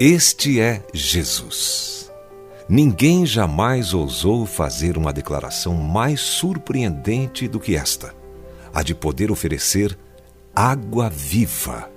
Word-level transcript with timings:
Este 0.00 0.60
é 0.60 0.80
Jesus. 0.94 2.08
Ninguém 2.68 3.26
jamais 3.26 3.92
ousou 3.92 4.46
fazer 4.46 4.96
uma 4.96 5.12
declaração 5.12 5.74
mais 5.74 6.20
surpreendente 6.20 7.48
do 7.48 7.58
que 7.58 7.74
esta: 7.74 8.14
a 8.72 8.84
de 8.84 8.94
poder 8.94 9.32
oferecer 9.32 9.98
água 10.54 11.10
viva 11.10 11.90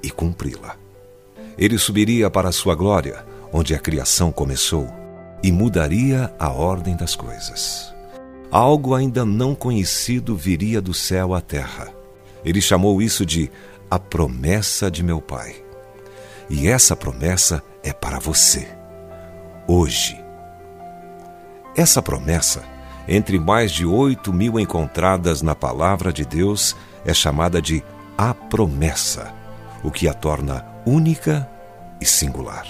e 0.00 0.08
cumpri-la. 0.08 0.76
Ele 1.58 1.76
subiria 1.78 2.30
para 2.30 2.48
a 2.48 2.52
sua 2.52 2.76
glória, 2.76 3.26
onde 3.52 3.74
a 3.74 3.78
criação 3.80 4.30
começou, 4.30 4.88
e 5.42 5.50
mudaria 5.50 6.32
a 6.38 6.48
ordem 6.48 6.94
das 6.94 7.16
coisas. 7.16 7.92
Algo 8.52 8.94
ainda 8.94 9.24
não 9.24 9.52
conhecido 9.52 10.36
viria 10.36 10.80
do 10.80 10.94
céu 10.94 11.34
à 11.34 11.40
terra. 11.40 11.88
Ele 12.44 12.60
chamou 12.60 13.02
isso 13.02 13.26
de 13.26 13.50
a 13.90 13.98
promessa 13.98 14.88
de 14.88 15.02
meu 15.02 15.20
Pai. 15.20 15.61
E 16.48 16.68
essa 16.68 16.94
promessa 16.94 17.62
é 17.82 17.92
para 17.92 18.18
você, 18.18 18.68
hoje. 19.66 20.22
Essa 21.76 22.02
promessa, 22.02 22.62
entre 23.08 23.38
mais 23.38 23.72
de 23.72 23.86
oito 23.86 24.32
mil 24.32 24.60
encontradas 24.60 25.42
na 25.42 25.54
palavra 25.54 26.12
de 26.12 26.24
Deus, 26.24 26.76
é 27.04 27.14
chamada 27.14 27.60
de 27.60 27.82
a 28.16 28.34
promessa, 28.34 29.32
o 29.82 29.90
que 29.90 30.06
a 30.06 30.14
torna 30.14 30.64
única 30.84 31.48
e 32.00 32.04
singular. 32.04 32.66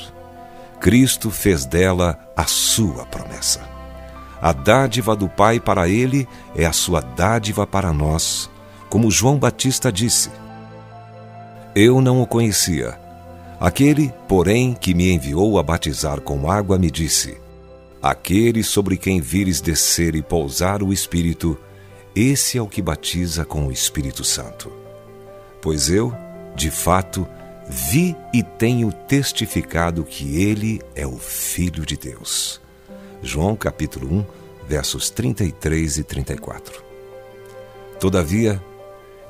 Cristo 0.81 1.31
fez 1.31 1.65
dela 1.65 2.19
a 2.37 2.45
sua 2.45 3.07
promessa. 3.07 3.61
A 4.41 4.53
dádiva 4.53 5.15
do 5.15 5.29
Pai 5.29 5.61
para 5.61 5.89
ele 5.89 6.29
é 6.57 6.65
a 6.65 6.73
sua 6.73 7.01
dádiva 7.01 7.67
para 7.67 7.93
nós, 7.93 8.51
como 8.89 9.11
João 9.11 9.39
Batista 9.39 9.93
disse. 9.93 10.31
Eu 11.75 12.01
não 12.01 12.21
o 12.21 12.27
conhecia, 12.27 12.99
Aquele, 13.63 14.13
porém, 14.27 14.75
que 14.75 14.93
me 14.93 15.13
enviou 15.13 15.57
a 15.57 15.63
batizar 15.63 16.21
com 16.21 16.51
água 16.51 16.77
me 16.77 16.91
disse: 16.91 17.41
Aquele 18.03 18.65
sobre 18.65 18.97
quem 18.97 19.21
vires 19.21 19.61
descer 19.61 20.17
e 20.17 20.21
pousar 20.21 20.83
o 20.83 20.93
Espírito, 20.93 21.57
esse 22.13 22.59
é 22.59 22.61
o 22.61 22.67
que 22.67 22.83
batiza 22.83 23.45
com 23.45 23.69
o 23.69 23.71
Espírito 23.71 24.25
Santo. 24.25 24.73
Pois 25.61 25.89
eu, 25.89 26.13
de 26.57 26.73
fato, 26.73 27.25
vi 27.69 28.17
e 28.35 28.43
tenho 28.43 28.91
testificado 28.91 30.03
que 30.03 30.43
ele 30.43 30.83
é 30.97 31.07
o 31.07 31.17
Filho 31.17 31.87
de 31.87 31.97
Deus. 31.97 32.61
João 33.23 33.55
capítulo 33.55 34.13
1, 34.13 34.25
versos 34.67 35.09
33 35.09 35.99
e 35.99 36.03
34. 36.03 36.83
Todavia, 38.01 38.61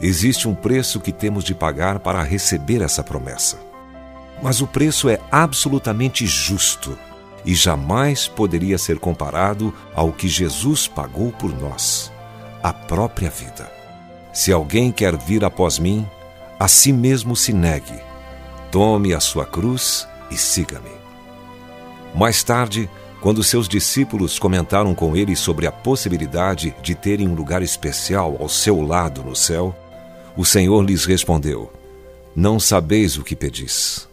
existe 0.01 0.49
um 0.49 0.55
preço 0.55 1.01
que 1.01 1.13
temos 1.13 1.45
de 1.45 1.55
pagar 1.55 1.99
para 1.99 2.23
receber 2.23 2.81
essa 2.81 3.03
promessa. 3.03 3.72
Mas 4.41 4.61
o 4.61 4.67
preço 4.67 5.09
é 5.09 5.19
absolutamente 5.31 6.27
justo 6.27 6.97
e 7.45 7.55
jamais 7.55 8.29
poderia 8.29 8.79
ser 8.79 8.99
comparado 8.99 9.75
ao 9.95 10.13
que 10.13 10.29
Jesus 10.29 10.87
pagou 10.87 11.33
por 11.33 11.53
nós, 11.59 12.13
a 12.63 12.73
própria 12.73 13.31
vida. 13.31 13.71
Se 14.33 14.53
alguém 14.53 14.93
quer 14.93 15.17
vir 15.17 15.45
após 15.45 15.79
mim, 15.79 16.07
a 16.59 16.69
si 16.69 16.93
mesmo 16.93 17.35
se 17.35 17.53
negue, 17.53 18.01
tome 18.71 19.13
a 19.13 19.21
sua 19.21 19.45
cruz 19.45 20.07
e 20.31 20.37
siga-me. 20.37 20.91
Mais 22.15 22.43
tarde, 22.43 22.89
quando 23.21 23.43
seus 23.43 23.69
discípulos 23.69 24.39
comentaram 24.39 24.95
com 24.95 25.17
ele 25.17 25.37
sobre 25.37 25.67
a 25.67 25.73
possibilidade 25.73 26.75
de 26.83 26.95
terem 26.95 27.29
um 27.29 27.35
lugar 27.35 27.63
especial 27.63 28.37
ao 28.41 28.49
seu 28.49 28.81
lado 28.81 29.23
no 29.23 29.37
céu, 29.37 29.77
o 30.37 30.45
Senhor 30.45 30.83
lhes 30.83 31.05
respondeu: 31.05 31.73
Não 32.35 32.59
sabeis 32.59 33.17
o 33.17 33.23
que 33.23 33.37
pedis. 33.37 34.09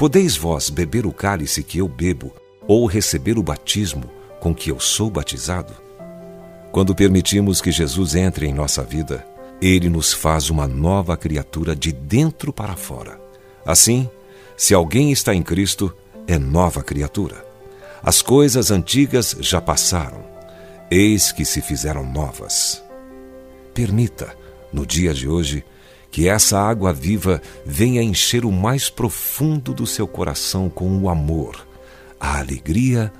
Podeis 0.00 0.34
vós 0.34 0.70
beber 0.70 1.04
o 1.04 1.12
cálice 1.12 1.62
que 1.62 1.76
eu 1.76 1.86
bebo, 1.86 2.32
ou 2.66 2.86
receber 2.86 3.36
o 3.36 3.42
batismo 3.42 4.10
com 4.40 4.54
que 4.54 4.70
eu 4.70 4.80
sou 4.80 5.10
batizado? 5.10 5.74
Quando 6.72 6.94
permitimos 6.94 7.60
que 7.60 7.70
Jesus 7.70 8.14
entre 8.14 8.46
em 8.46 8.54
nossa 8.54 8.82
vida, 8.82 9.26
ele 9.60 9.90
nos 9.90 10.14
faz 10.14 10.48
uma 10.48 10.66
nova 10.66 11.18
criatura 11.18 11.76
de 11.76 11.92
dentro 11.92 12.50
para 12.50 12.76
fora. 12.76 13.20
Assim, 13.62 14.08
se 14.56 14.72
alguém 14.72 15.12
está 15.12 15.34
em 15.34 15.42
Cristo, 15.42 15.94
é 16.26 16.38
nova 16.38 16.82
criatura. 16.82 17.44
As 18.02 18.22
coisas 18.22 18.70
antigas 18.70 19.36
já 19.38 19.60
passaram, 19.60 20.24
eis 20.90 21.30
que 21.30 21.44
se 21.44 21.60
fizeram 21.60 22.10
novas. 22.10 22.82
Permita, 23.74 24.34
no 24.72 24.86
dia 24.86 25.12
de 25.12 25.28
hoje, 25.28 25.62
que 26.10 26.28
essa 26.28 26.58
água 26.58 26.92
viva 26.92 27.40
venha 27.64 28.02
encher 28.02 28.44
o 28.44 28.50
mais 28.52 28.90
profundo 28.90 29.72
do 29.72 29.86
seu 29.86 30.06
coração 30.06 30.68
com 30.68 30.98
o 30.98 31.08
amor, 31.08 31.66
a 32.18 32.38
alegria 32.38 33.12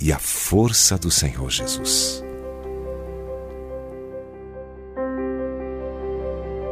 e 0.00 0.12
a 0.12 0.18
força 0.18 0.98
do 0.98 1.10
Senhor 1.10 1.50
Jesus. 1.50 2.24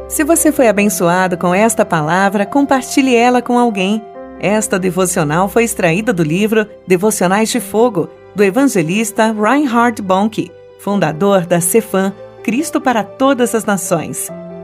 Se 0.09 0.25
você 0.25 0.51
foi 0.51 0.67
abençoado 0.67 1.37
com 1.37 1.55
esta 1.55 1.85
palavra, 1.85 2.45
compartilhe 2.45 3.15
ela 3.15 3.41
com 3.41 3.57
alguém. 3.57 4.03
Esta 4.41 4.77
devocional 4.77 5.47
foi 5.47 5.63
extraída 5.63 6.11
do 6.11 6.21
livro 6.21 6.67
Devocionais 6.85 7.47
de 7.47 7.61
Fogo, 7.61 8.09
do 8.35 8.43
evangelista 8.43 9.31
Reinhard 9.31 10.01
Bonnke, 10.01 10.51
fundador 10.79 11.45
da 11.45 11.61
Cefam, 11.61 12.11
Cristo 12.43 12.81
para 12.81 13.03
Todas 13.03 13.55
as 13.55 13.63
Nações. 13.63 14.29